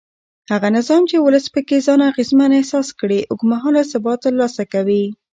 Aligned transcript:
هغه 0.51 0.67
نظام 0.77 1.01
چې 1.09 1.17
ولس 1.25 1.45
پکې 1.53 1.77
ځان 1.85 1.99
اغېزمن 2.11 2.51
احساس 2.59 2.87
کړي 2.99 3.19
اوږد 3.31 3.49
مهاله 3.51 3.81
ثبات 3.91 4.19
ترلاسه 4.25 4.63
کوي 4.73 5.03